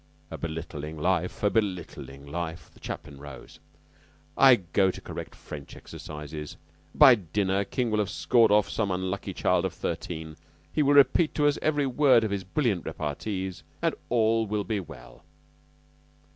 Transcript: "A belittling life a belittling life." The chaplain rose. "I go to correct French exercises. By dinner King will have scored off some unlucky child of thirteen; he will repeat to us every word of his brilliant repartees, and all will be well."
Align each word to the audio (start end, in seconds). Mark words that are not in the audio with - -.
"A 0.31 0.37
belittling 0.39 0.97
life 0.97 1.43
a 1.43 1.51
belittling 1.51 2.25
life." 2.25 2.71
The 2.73 2.79
chaplain 2.79 3.19
rose. 3.19 3.59
"I 4.35 4.55
go 4.55 4.89
to 4.89 4.99
correct 4.99 5.35
French 5.35 5.75
exercises. 5.75 6.57
By 6.95 7.13
dinner 7.13 7.63
King 7.65 7.91
will 7.91 7.99
have 7.99 8.09
scored 8.09 8.49
off 8.49 8.67
some 8.67 8.89
unlucky 8.89 9.35
child 9.35 9.63
of 9.63 9.75
thirteen; 9.75 10.37
he 10.73 10.81
will 10.81 10.95
repeat 10.95 11.35
to 11.35 11.45
us 11.45 11.59
every 11.61 11.85
word 11.85 12.23
of 12.23 12.31
his 12.31 12.43
brilliant 12.43 12.83
repartees, 12.83 13.61
and 13.79 13.93
all 14.09 14.47
will 14.47 14.63
be 14.63 14.79
well." 14.79 15.23